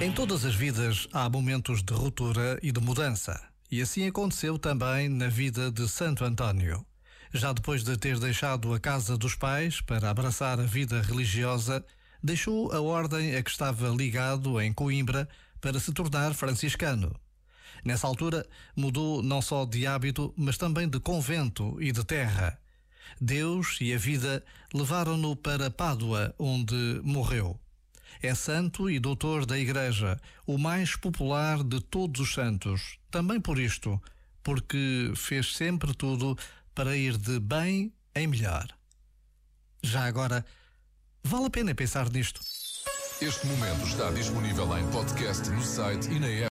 Em 0.00 0.12
todas 0.12 0.44
as 0.44 0.54
vidas 0.54 1.08
há 1.12 1.28
momentos 1.28 1.82
de 1.82 1.92
ruptura 1.92 2.56
e 2.62 2.70
de 2.70 2.80
mudança. 2.80 3.42
E 3.68 3.82
assim 3.82 4.06
aconteceu 4.06 4.56
também 4.56 5.08
na 5.08 5.26
vida 5.26 5.72
de 5.72 5.88
Santo 5.88 6.24
António. 6.24 6.86
Já 7.34 7.52
depois 7.52 7.82
de 7.82 7.96
ter 7.96 8.16
deixado 8.20 8.72
a 8.72 8.78
casa 8.78 9.18
dos 9.18 9.34
pais 9.34 9.80
para 9.80 10.08
abraçar 10.08 10.60
a 10.60 10.62
vida 10.62 11.02
religiosa, 11.02 11.84
deixou 12.22 12.70
a 12.72 12.80
ordem 12.80 13.34
a 13.34 13.42
que 13.42 13.50
estava 13.50 13.88
ligado 13.88 14.60
em 14.60 14.72
Coimbra 14.72 15.28
para 15.60 15.80
se 15.80 15.92
tornar 15.92 16.32
franciscano. 16.32 17.12
Nessa 17.84 18.06
altura, 18.06 18.46
mudou 18.76 19.20
não 19.20 19.42
só 19.42 19.64
de 19.64 19.84
hábito, 19.84 20.32
mas 20.36 20.56
também 20.56 20.88
de 20.88 21.00
convento 21.00 21.76
e 21.82 21.90
de 21.90 22.04
terra. 22.04 22.56
Deus 23.20 23.78
e 23.80 23.92
a 23.92 23.98
vida 23.98 24.44
levaram-no 24.72 25.34
para 25.34 25.72
Pádua, 25.72 26.32
onde 26.38 27.00
morreu. 27.02 27.58
É 28.22 28.34
santo 28.34 28.90
e 28.90 28.98
doutor 28.98 29.46
da 29.46 29.58
Igreja, 29.58 30.20
o 30.46 30.58
mais 30.58 30.96
popular 30.96 31.62
de 31.62 31.80
todos 31.80 32.20
os 32.20 32.34
santos. 32.34 32.98
Também 33.10 33.40
por 33.40 33.58
isto, 33.58 34.00
porque 34.42 35.12
fez 35.14 35.54
sempre 35.54 35.94
tudo 35.94 36.36
para 36.74 36.96
ir 36.96 37.16
de 37.16 37.38
bem 37.38 37.92
em 38.14 38.26
melhor. 38.26 38.66
Já 39.82 40.04
agora, 40.04 40.44
vale 41.22 41.46
a 41.46 41.50
pena 41.50 41.74
pensar 41.74 42.10
nisto. 42.10 42.40
Este 43.20 43.46
momento 43.48 43.84
está 43.84 44.10
disponível 44.12 44.78
em 44.78 44.88
podcast 44.90 45.50
no 45.50 45.60
site 45.60 46.08
e 46.08 46.20
na 46.20 46.28
app. 46.28 46.46